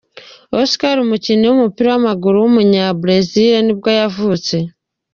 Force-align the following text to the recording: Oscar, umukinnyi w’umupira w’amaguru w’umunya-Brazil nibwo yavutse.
Oscar, 0.61 0.95
umukinnyi 1.05 1.45
w’umupira 1.47 1.87
w’amaguru 1.91 2.35
w’umunya-Brazil 2.39 3.53
nibwo 3.63 3.89
yavutse. 3.99 4.55